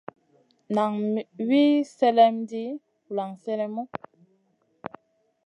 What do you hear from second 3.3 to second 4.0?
sélèmu.